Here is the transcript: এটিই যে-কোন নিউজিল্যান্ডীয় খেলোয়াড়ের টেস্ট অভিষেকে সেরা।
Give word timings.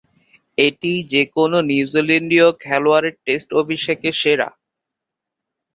এটিই 0.57 0.99
যে-কোন 1.11 1.51
নিউজিল্যান্ডীয় 1.69 2.47
খেলোয়াড়ের 2.63 3.15
টেস্ট 3.25 3.49
অভিষেকে 3.61 4.09
সেরা। 4.21 4.49